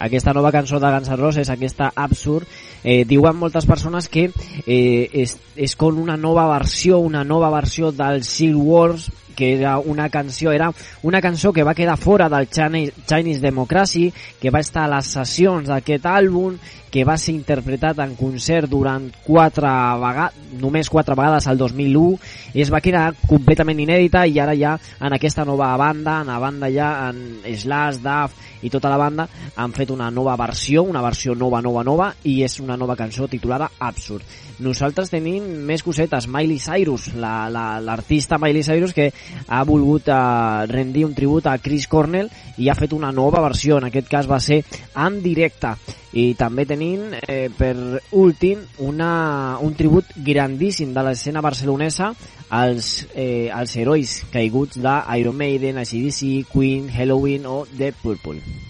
aquesta 0.00 0.32
nova 0.34 0.50
cançó 0.50 0.80
de 0.80 0.90
Guns 0.90 1.08
N' 1.12 1.18
Roses, 1.20 1.50
aquesta 1.52 1.92
Absurd, 1.94 2.48
eh, 2.84 3.04
diuen 3.08 3.36
moltes 3.36 3.66
persones 3.68 4.08
que 4.08 4.28
eh, 4.66 5.08
és, 5.12 5.36
és 5.56 5.76
com 5.76 5.98
una 6.00 6.16
nova 6.16 6.46
versió, 6.52 6.98
una 6.98 7.24
nova 7.24 7.50
versió 7.52 7.92
del 7.92 8.24
Seal 8.24 8.56
Wars, 8.56 9.10
que 9.40 9.54
era 9.54 9.78
una 9.78 10.10
canció, 10.10 10.52
era 10.52 10.70
una 11.02 11.22
cançó 11.24 11.50
que 11.50 11.62
va 11.64 11.72
quedar 11.72 11.96
fora 11.96 12.28
del 12.28 12.50
Chinese, 12.50 13.40
Democracy, 13.40 14.12
que 14.38 14.50
va 14.50 14.60
estar 14.60 14.84
a 14.84 14.90
les 14.98 15.08
sessions 15.16 15.70
d'aquest 15.72 16.04
àlbum, 16.04 16.58
que 16.92 17.06
va 17.08 17.16
ser 17.16 17.32
interpretat 17.32 18.02
en 18.04 18.12
concert 18.18 18.68
durant 18.68 19.06
quatre 19.24 19.70
vegades, 20.02 20.36
només 20.60 20.90
quatre 20.92 21.16
vegades 21.16 21.48
al 21.48 21.56
2001, 21.56 22.18
i 22.52 22.66
es 22.66 22.74
va 22.74 22.82
quedar 22.84 23.06
completament 23.30 23.80
inèdita 23.80 24.26
i 24.28 24.36
ara 24.44 24.58
ja 24.58 24.74
en 25.00 25.16
aquesta 25.16 25.48
nova 25.48 25.72
banda, 25.80 26.18
en 26.20 26.34
la 26.34 26.38
banda 26.42 26.68
ja 26.68 26.92
en 27.08 27.40
Slash, 27.48 28.02
Duff 28.04 28.36
i 28.60 28.68
tota 28.68 28.92
la 28.92 29.00
banda 29.00 29.24
han 29.56 29.72
fet 29.72 29.88
una 29.96 30.10
nova 30.12 30.36
versió, 30.36 30.84
una 30.84 31.00
versió 31.00 31.32
nova, 31.32 31.64
nova, 31.64 31.86
nova 31.86 32.12
i 32.28 32.42
és 32.44 32.60
una 32.60 32.76
nova 32.76 32.98
cançó 32.98 33.24
titulada 33.24 33.72
Absurd. 33.78 34.49
Nosaltres 34.60 35.10
tenim 35.10 35.44
més 35.66 35.82
cosetes. 35.82 36.26
Miley 36.28 36.58
Cyrus, 36.62 37.08
la- 37.14 37.48
la- 37.50 37.80
l'artista 37.80 38.36
la, 38.38 38.46
Miley 38.46 38.62
Cyrus 38.62 38.92
que 38.94 39.10
ha 39.48 39.62
volgut 39.64 40.08
uh, 40.08 40.66
rendir 40.70 41.04
un 41.06 41.14
tribut 41.14 41.46
a 41.46 41.58
Chris 41.58 41.86
Cornell 41.88 42.30
i 42.58 42.68
ha 42.68 42.74
fet 42.78 42.92
una 42.92 43.10
nova 43.12 43.40
versió, 43.40 43.78
en 43.78 43.88
aquest 43.90 44.08
cas 44.08 44.28
va 44.30 44.40
ser 44.40 44.62
en 44.94 45.20
directe. 45.22 45.74
I 46.12 46.34
també 46.34 46.64
tenim, 46.66 47.12
eh, 47.28 47.48
per 47.56 47.74
últim, 48.18 48.64
una, 48.82 49.58
un 49.62 49.76
tribut 49.78 50.04
grandíssim 50.16 50.90
de 50.94 51.04
l'escena 51.06 51.40
barcelonesa 51.40 52.12
als, 52.50 53.06
eh, 53.14 53.48
als 53.54 53.76
herois 53.76 54.24
caiguts 54.32 54.80
d'Iron 54.82 55.36
Maiden, 55.36 55.78
ACDC, 55.78 56.44
Queen, 56.50 56.90
Halloween 56.90 57.46
o 57.46 57.64
The 57.76 57.92
Purple. 58.02 58.69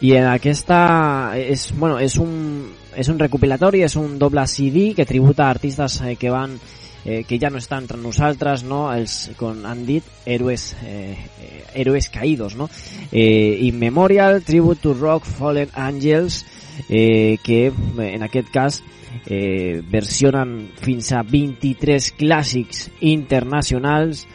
I 0.00 0.14
en 0.16 0.26
aquesta 0.30 1.32
és, 1.36 1.70
bueno, 1.76 1.98
és, 2.00 2.16
un, 2.16 2.70
és 2.96 3.08
un 3.12 3.18
recopilatori, 3.20 3.82
és 3.84 3.96
un 4.00 4.18
doble 4.18 4.46
CD 4.48 4.94
que 4.96 5.04
tributa 5.08 5.44
a 5.44 5.50
artistes 5.52 6.00
eh, 6.00 6.14
que 6.16 6.32
van 6.32 6.56
eh, 7.04 7.24
que 7.28 7.38
ja 7.38 7.50
no 7.50 7.58
estan 7.58 7.84
entre 7.84 7.98
nosaltres, 7.98 8.64
no? 8.64 8.86
els, 8.92 9.30
com 9.36 9.64
han 9.68 9.84
dit, 9.86 10.04
héroes, 10.24 10.74
eh, 10.84 11.16
eh, 11.40 11.64
héroes 11.74 12.08
caídos, 12.10 12.56
no? 12.56 12.68
Eh, 13.12 13.58
In 13.66 13.78
Memorial, 13.78 14.42
Tribute 14.42 14.80
to 14.80 14.94
Rock, 14.94 15.24
Fallen 15.24 15.70
Angels, 15.74 16.44
eh, 16.88 17.38
que 17.44 17.66
eh, 17.66 18.10
en 18.14 18.22
aquest 18.22 18.50
cas 18.52 18.82
eh, 19.26 19.82
versionen 19.84 20.70
fins 20.80 21.12
a 21.12 21.22
23 21.22 22.12
clàssics 22.16 22.88
internacionals 23.00 24.26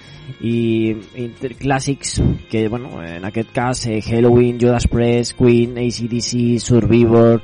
i 0.41 0.91
inter 1.21 1.53
clàssics 1.57 2.19
que, 2.49 2.67
bueno, 2.69 3.01
en 3.03 3.26
aquest 3.26 3.51
cas 3.53 3.86
eh, 3.88 4.01
Halloween, 4.01 4.57
Judas 4.61 4.88
Priest, 4.88 5.38
Queen, 5.38 5.78
ACDC, 5.78 6.59
Survivor, 6.59 7.41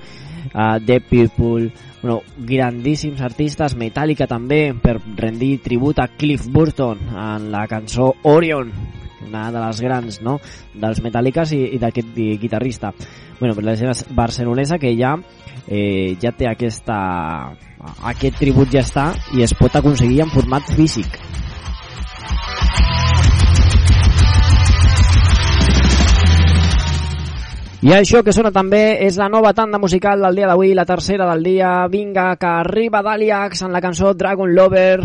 uh, 0.53 0.79
Dead 0.83 1.01
People, 1.09 1.71
bueno, 2.01 2.21
grandíssims 2.37 3.21
artistes, 3.21 3.75
Metallica 3.75 4.27
també, 4.27 4.73
per 4.73 4.97
rendir 5.17 5.59
tribut 5.61 5.99
a 5.99 6.07
Cliff 6.17 6.47
Burton 6.49 6.99
en 7.13 7.51
la 7.51 7.67
cançó 7.69 8.13
Orion, 8.23 8.71
una 9.27 9.51
de 9.51 9.59
les 9.61 9.81
grans, 9.81 10.21
no?, 10.25 10.39
dels 10.73 11.01
Metallicas 11.05 11.51
i, 11.53 11.61
i 11.75 11.79
d'aquest 11.79 12.09
gui- 12.15 12.39
guitarrista. 12.41 12.91
Bueno, 13.39 13.55
per 13.55 13.63
l'escena 13.65 13.93
barcelonesa 14.17 14.77
que 14.77 14.95
ja 14.97 15.15
eh, 15.67 16.17
ja 16.21 16.31
té 16.37 16.45
aquesta 16.49 16.97
aquest 18.05 18.37
tribut 18.37 18.69
ja 18.73 18.83
està 18.85 19.07
i 19.33 19.41
es 19.45 19.53
pot 19.57 19.73
aconseguir 19.77 20.21
en 20.25 20.29
format 20.33 20.67
físic. 20.77 21.17
I 27.81 27.95
això 27.97 28.19
que 28.21 28.29
sona 28.29 28.51
també 28.53 28.99
és 29.01 29.15
la 29.17 29.25
nova 29.25 29.55
tanda 29.57 29.79
musical 29.81 30.21
del 30.21 30.35
dia 30.37 30.45
d'avui, 30.45 30.75
la 30.77 30.83
tercera 30.85 31.25
del 31.31 31.41
dia. 31.41 31.87
Vinga, 31.89 32.35
que 32.37 32.45
arriba 32.45 33.01
Daliax 33.01 33.63
en 33.65 33.73
la 33.73 33.81
cançó 33.81 34.11
Dragon 34.13 34.53
Lover. 34.53 34.99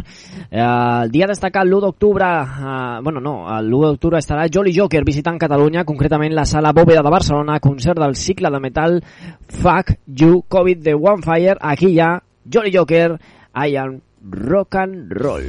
Eh, 0.50 0.60
el 0.60 1.10
dia 1.10 1.24
destacat 1.30 1.64
l'1 1.64 1.80
d'octubre, 1.86 2.28
eh, 2.28 3.00
bueno, 3.00 3.22
no, 3.24 3.48
l'1 3.62 3.94
d'octubre 3.94 4.20
estarà 4.20 4.44
Jolly 4.52 4.76
Joker 4.76 5.00
visitant 5.08 5.40
Catalunya, 5.40 5.86
concretament 5.88 6.36
la 6.36 6.44
sala 6.44 6.74
Bòveda 6.76 7.00
de 7.00 7.14
Barcelona, 7.16 7.60
concert 7.64 7.96
del 7.96 8.14
cicle 8.14 8.50
de 8.52 8.60
metal 8.60 9.00
Fuck 9.48 9.96
You 10.04 10.44
COVID 10.46 10.84
de 10.84 10.94
One 11.00 11.24
Fire. 11.24 11.56
Aquí 11.58 11.94
hi 11.94 12.00
ha 12.04 12.18
Jolly 12.44 12.76
Joker, 12.76 13.16
I 13.56 13.80
am 13.80 14.02
rock 14.20 14.76
and 14.76 15.16
roll. 15.16 15.48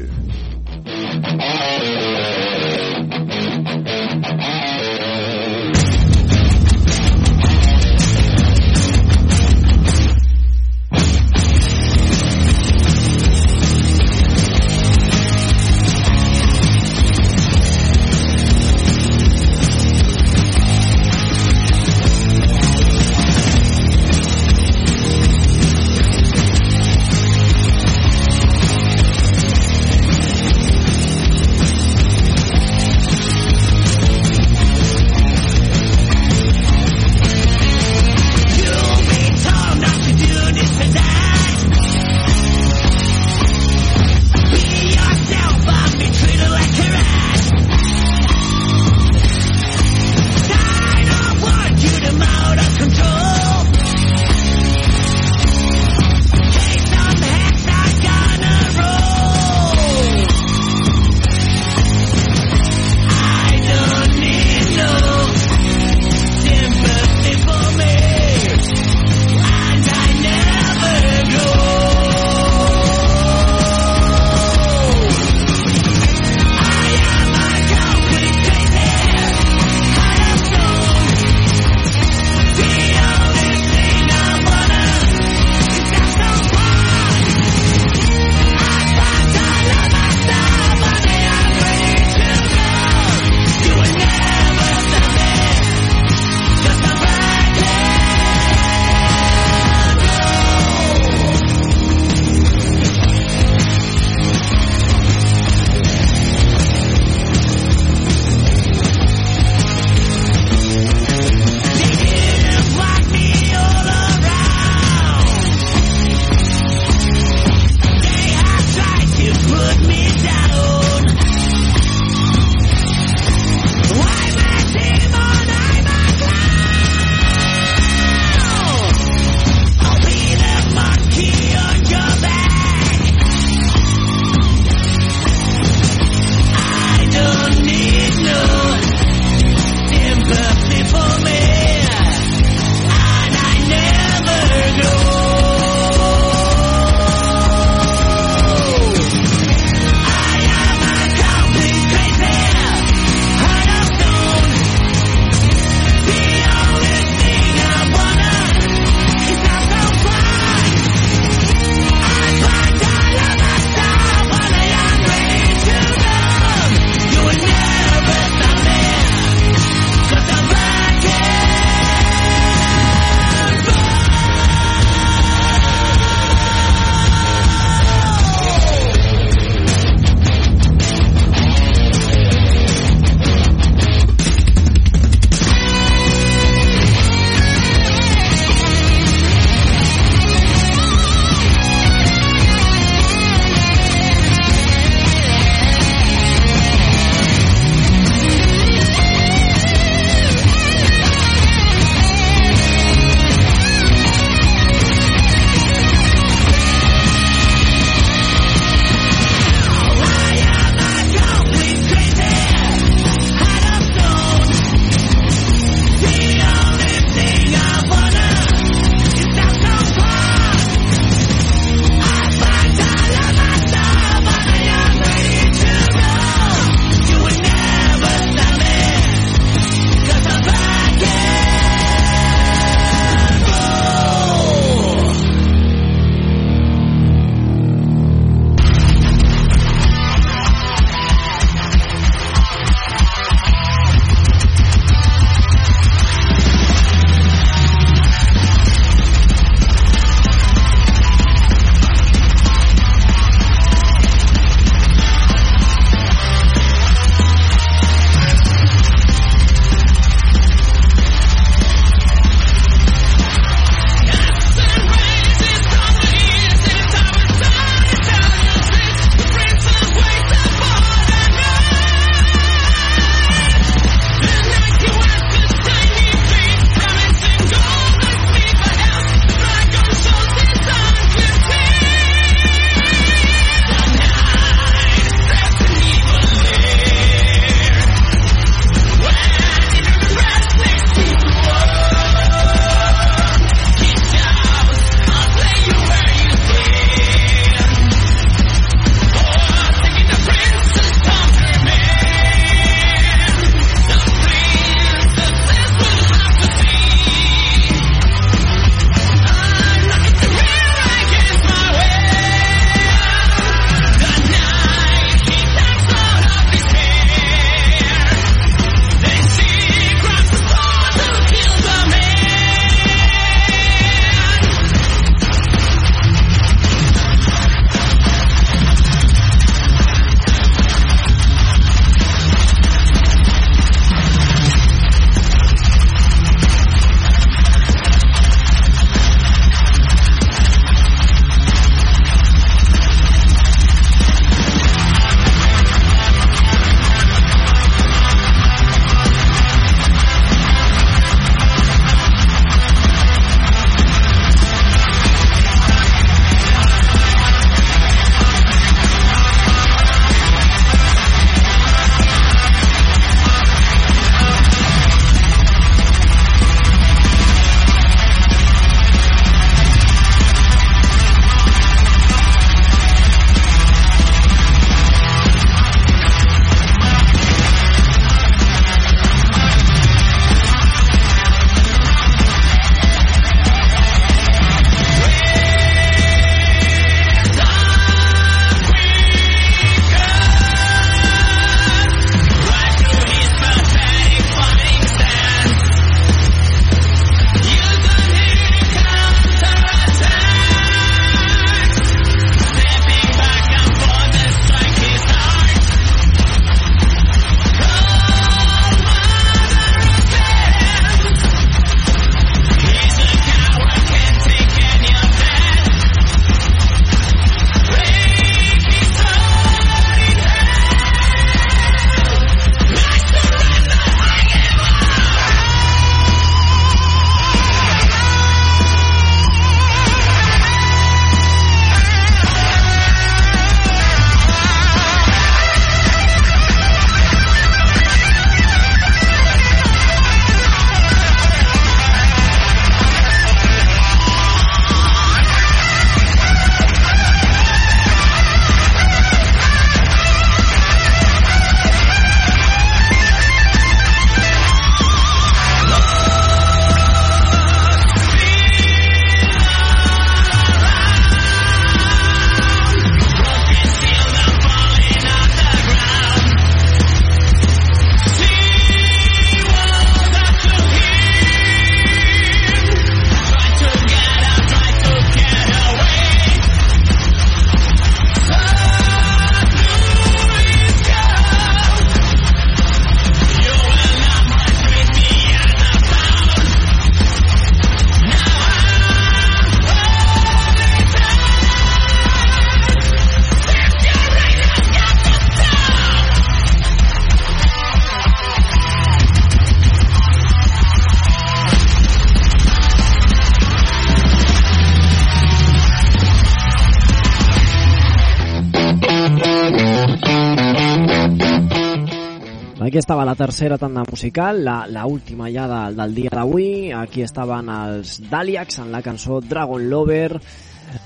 Tercera 513.28 513.58
tanda 513.58 513.84
musical, 513.84 514.46
la, 514.46 514.66
la 514.68 514.86
última 514.86 515.28
ja 515.30 515.50
de, 515.52 515.76
del 515.76 515.94
dia 515.94 516.12
d'avui. 516.16 516.72
Aquí 516.72 517.02
estaven 517.04 517.50
els 517.52 517.98
Daliacs 518.08 518.62
en 518.64 518.70
la 518.72 518.80
cançó 518.80 519.20
Dragon 519.20 519.66
Lover. 519.68 520.16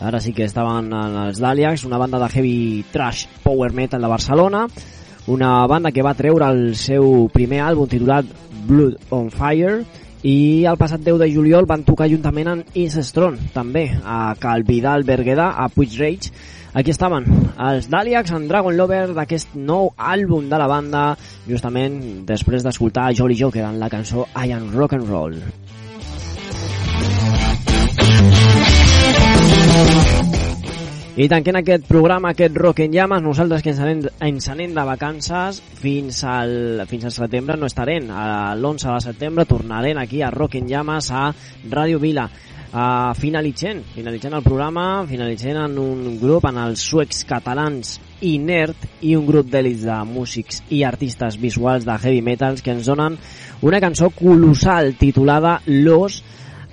Ara 0.01 0.17
sí 0.25 0.33
que 0.33 0.47
estaven 0.49 0.89
els 0.89 1.37
Daliacs, 1.37 1.83
una 1.85 1.99
banda 2.01 2.17
de 2.17 2.29
heavy 2.33 2.85
trash 2.89 3.27
power 3.43 3.69
metal 3.77 4.01
de 4.01 4.09
Barcelona. 4.09 4.63
Una 5.29 5.51
banda 5.69 5.91
que 5.93 6.01
va 6.01 6.15
treure 6.17 6.47
el 6.49 6.73
seu 6.81 7.27
primer 7.29 7.61
àlbum 7.61 7.91
titulat 7.91 8.25
Blood 8.65 9.13
on 9.13 9.29
Fire 9.29 9.83
i 10.25 10.65
el 10.65 10.81
passat 10.81 11.05
10 11.05 11.21
de 11.21 11.29
juliol 11.29 11.69
van 11.69 11.85
tocar 11.85 12.09
juntament 12.09 12.49
amb 12.49 12.73
Is 12.73 12.97
Strong, 13.05 13.51
també, 13.53 13.85
a 14.01 14.33
Calvidal 14.41 15.05
Berguedà, 15.05 15.51
a 15.61 15.69
Puig 15.69 15.93
Rage. 16.01 16.33
Aquí 16.73 16.93
estaven 16.93 17.25
els 17.59 17.89
Daliacs 17.91 18.31
en 18.37 18.47
Dragon 18.47 18.77
Lover 18.77 19.11
d'aquest 19.17 19.57
nou 19.59 19.91
àlbum 19.97 20.47
de 20.51 20.59
la 20.61 20.69
banda, 20.71 21.01
justament 21.47 22.23
després 22.29 22.63
d'escoltar 22.63 23.09
Jolly 23.17 23.35
Joker 23.41 23.65
en 23.67 23.79
la 23.81 23.91
cançó 23.91 24.23
I 24.31 24.55
Am 24.55 24.71
Rock 24.71 24.95
and 24.95 25.11
Roll. 25.11 25.35
I 31.11 31.25
tanquem 31.27 31.57
aquest 31.59 31.83
programa, 31.89 32.29
aquest 32.31 32.55
Rock 32.55 32.85
en 32.85 32.93
Llames, 32.95 33.19
nosaltres 33.19 33.59
que 33.59 33.73
ens 33.73 33.81
anem, 33.83 34.05
ens 34.23 34.45
anem 34.47 34.71
de 34.71 34.83
vacances 34.87 35.57
fins 35.81 36.21
al, 36.23 36.85
fins 36.87 37.09
al 37.09 37.11
setembre 37.11 37.57
no 37.59 37.67
estarem. 37.67 38.07
L'11 38.07 38.93
de 38.93 39.01
setembre 39.03 39.43
tornarem 39.49 39.99
aquí 39.99 40.21
a 40.23 40.29
Rock 40.31 40.55
en 40.61 40.69
Llames 40.71 41.11
a 41.11 41.25
Ràdio 41.67 41.99
Vila. 41.99 42.29
Uh, 42.71 43.11
finalitzant, 43.19 43.83
finalitzant 43.91 44.37
el 44.37 44.45
programa, 44.45 45.03
finalitzant 45.03 45.59
en 45.65 45.75
un 45.83 46.15
grup, 46.21 46.47
en 46.47 46.61
els 46.63 46.79
suecs 46.79 47.25
catalans 47.27 47.97
Inert 48.23 48.87
i 49.03 49.17
un 49.19 49.27
grup 49.27 49.51
d'èlits 49.51 49.83
de 49.89 49.97
músics 50.07 50.63
i 50.71 50.85
artistes 50.87 51.35
visuals 51.41 51.83
de 51.83 51.97
heavy 51.97 52.21
metals 52.23 52.63
que 52.63 52.71
ens 52.71 52.87
donen 52.87 53.19
una 53.67 53.83
cançó 53.83 54.13
colossal 54.15 54.93
titulada 54.95 55.57
Los, 55.67 56.21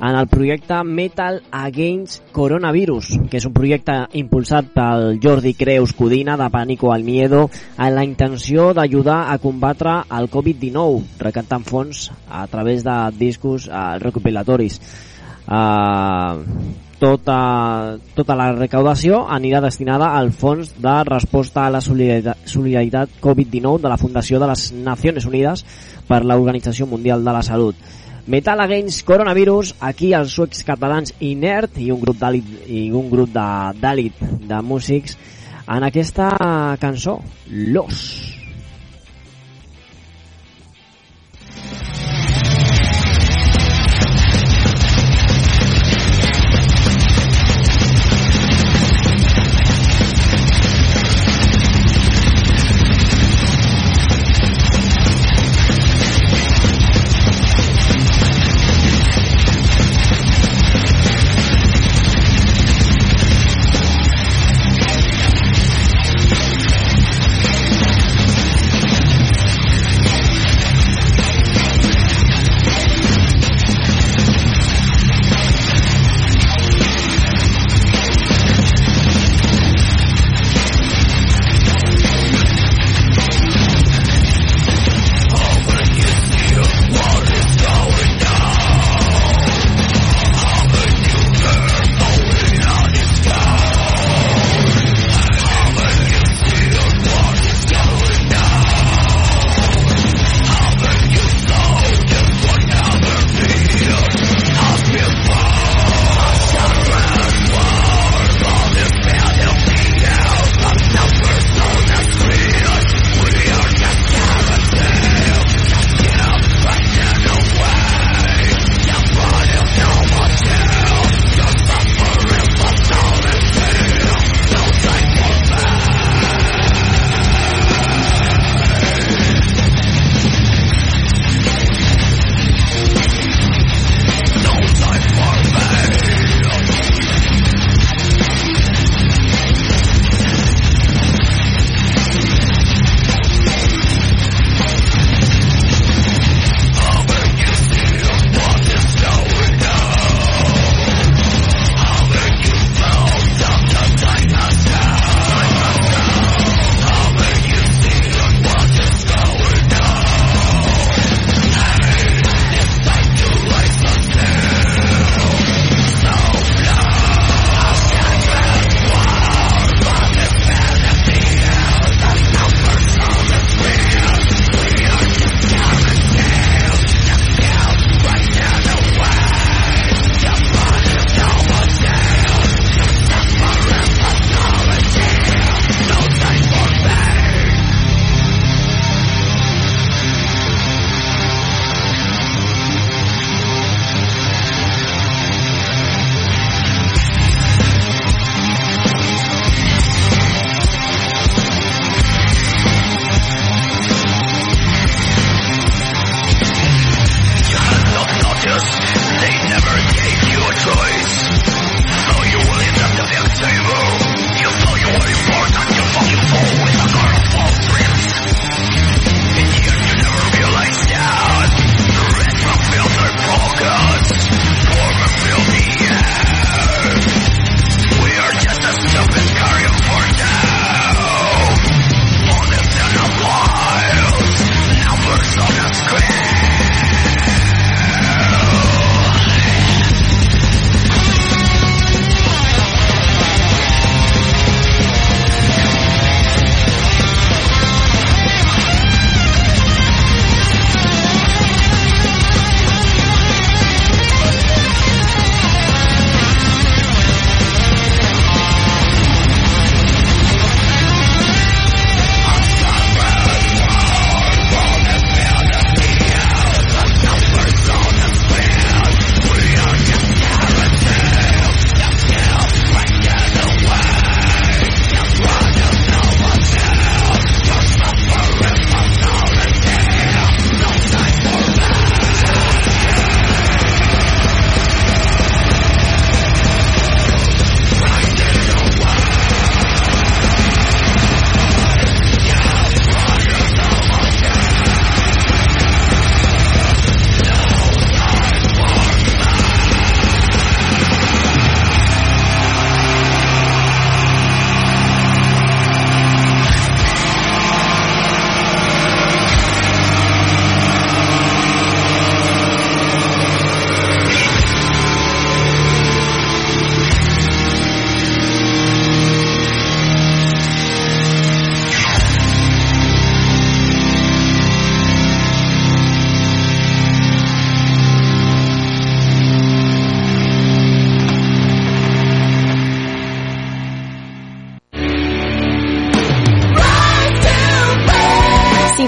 en 0.01 0.15
el 0.15 0.29
projecte 0.29 0.83
Metal 0.85 1.43
Against 1.51 2.31
Coronavirus, 2.33 3.11
que 3.31 3.41
és 3.41 3.47
un 3.49 3.55
projecte 3.57 3.97
impulsat 4.21 4.71
pel 4.75 5.19
Jordi 5.23 5.55
Creus 5.59 5.95
Codina 5.99 6.37
de 6.39 6.49
Pànico 6.55 6.93
al 6.95 7.07
Miedo 7.07 7.49
amb 7.77 7.95
la 7.97 8.07
intenció 8.07 8.73
d'ajudar 8.77 9.25
a 9.33 9.39
combatre 9.43 10.01
el 10.19 10.31
Covid-19, 10.31 11.21
recaptant 11.23 11.67
fons 11.67 12.09
a 12.31 12.47
través 12.47 12.85
de 12.87 12.99
discos 13.19 13.69
eh, 13.69 13.87
recopilatoris. 14.03 14.81
Uh, 15.49 16.45
tota, 17.01 17.97
tota 18.13 18.35
la 18.37 18.51
recaudació 18.53 19.23
anirà 19.33 19.63
destinada 19.65 20.11
al 20.19 20.33
Fons 20.35 20.75
de 20.83 20.97
Resposta 21.09 21.65
a 21.65 21.71
la 21.73 21.81
Solidaritat, 21.81 22.43
solidaritat 22.45 23.15
Covid-19 23.23 23.81
de 23.81 23.89
la 23.89 23.97
Fundació 23.97 24.43
de 24.43 24.51
les 24.51 24.67
Nacions 24.75 25.25
Unides 25.31 25.65
per 26.09 26.25
l'Organització 26.25 26.91
Mundial 26.91 27.25
de 27.25 27.33
la 27.33 27.43
Salut. 27.47 27.79
Metal 28.29 28.61
Against 28.61 29.07
Coronavirus, 29.09 29.71
aquí 29.81 30.11
els 30.13 30.35
suecs 30.37 30.61
catalans 30.69 31.15
Inert 31.25 31.79
i 31.81 31.87
un 31.95 32.03
grup 32.03 32.19
d'àlit 32.21 32.69
i 32.69 32.83
un 32.93 33.09
grup 33.09 33.33
de 33.33 33.45
d'àlit 33.81 34.21
de 34.51 34.59
músics 34.61 35.17
en 35.65 35.87
aquesta 35.89 36.29
cançó. 36.83 37.23
Los 37.49 38.38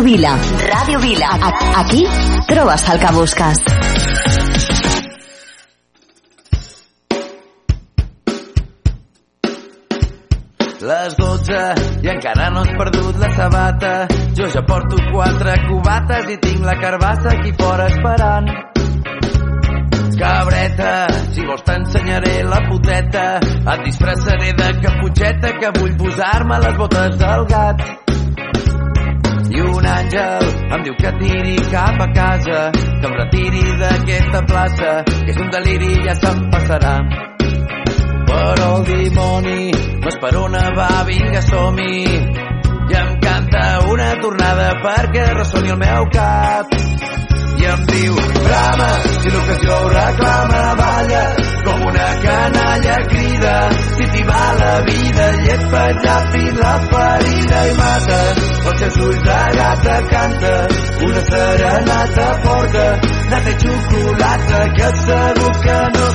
Ràdio 0.00 0.16
Vila. 0.16 0.34
Ràdio 0.64 0.98
Vila. 1.00 1.30
Aquí 1.76 2.06
trobes 2.48 2.84
el 2.88 3.00
que 3.00 3.10
busques. 3.12 3.58
Les 10.80 11.16
12 11.20 11.60
i 12.00 12.08
encara 12.14 12.48
no 12.48 12.64
has 12.64 12.72
perdut 12.80 13.20
la 13.20 13.30
sabata. 13.36 13.92
Jo 14.40 14.48
ja 14.48 14.64
porto 14.64 14.96
quatre 15.12 15.60
cubates 15.68 16.32
i 16.32 16.40
tinc 16.48 16.64
la 16.64 16.80
carbassa 16.80 17.36
aquí 17.36 17.52
fora 17.60 17.92
esperant. 17.92 18.52
Cabreta, 20.16 20.92
si 21.34 21.44
vols 21.44 21.64
t'ensenyaré 21.68 22.38
la 22.48 22.64
puteta. 22.72 23.26
Et 23.44 23.84
disfressaré 23.84 24.54
de 24.64 24.76
caputxeta 24.80 25.58
que 25.60 25.78
vull 25.78 25.98
posar-me 26.00 26.64
les 26.64 26.78
botes 26.80 27.18
del 27.20 27.50
gat. 27.52 27.90
I 29.50 29.60
un 29.66 29.86
àngel 29.86 30.44
em 30.76 30.82
diu 30.86 30.94
que 31.00 31.10
tiri 31.18 31.56
cap 31.72 31.98
a 32.04 32.08
casa, 32.14 32.58
que 32.74 33.08
em 33.08 33.14
retiri 33.16 33.64
d'aquesta 33.80 34.42
plaça, 34.46 34.92
que 35.08 35.32
és 35.32 35.40
un 35.42 35.50
deliri 35.54 35.90
i 35.96 36.04
ja 36.06 36.14
se'm 36.20 36.44
passarà. 36.52 36.94
Però 38.30 38.68
el 38.76 38.84
dimoni 38.86 39.72
m'esperona, 40.04 40.62
va, 40.78 40.90
vinga, 41.08 41.42
som-hi. 41.48 41.98
I 42.90 42.98
em 43.00 43.10
canta 43.22 43.64
una 43.90 44.12
tornada 44.22 44.70
perquè 44.84 45.26
ressoni 45.34 45.74
el 45.74 45.82
meu 45.82 46.06
cap 46.14 46.78
i 47.60 47.66
em 47.74 47.82
diu 47.90 48.14
brama, 48.46 48.90
si 49.20 49.30
l'ocasió 49.34 49.80
reclama 49.92 50.62
balla, 50.78 51.24
com 51.70 51.86
una 51.86 52.08
canalla 52.22 52.96
crida. 53.12 53.54
Si 53.96 54.08
t'hi 54.12 54.22
va 54.30 54.46
la 54.60 54.74
vida 54.88 55.28
i 55.44 55.52
et 55.56 55.66
penjat 55.74 56.32
fins 56.34 56.58
la 56.64 56.74
ferida 56.94 57.60
i 57.70 57.76
mata 57.78 58.18
els 58.70 58.82
seus 58.82 58.98
ulls 59.06 59.22
de 59.28 59.38
gata 59.58 60.00
canta 60.10 60.52
una 61.08 61.22
serenata 61.30 62.28
porta 62.44 62.84
nata 63.30 63.54
i 63.54 63.56
xocolata 63.64 64.60
que 64.76 64.92
segur 65.04 65.56
que 65.64 65.80
no 65.96 66.10